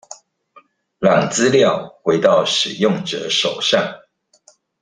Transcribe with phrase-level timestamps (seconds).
[0.97, 3.99] 讓資料回到使用者手上